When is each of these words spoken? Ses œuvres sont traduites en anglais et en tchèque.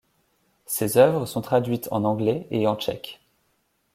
Ses 0.65 0.97
œuvres 0.97 1.27
sont 1.27 1.41
traduites 1.43 1.87
en 1.91 2.05
anglais 2.05 2.47
et 2.49 2.65
en 2.65 2.75
tchèque. 2.75 3.21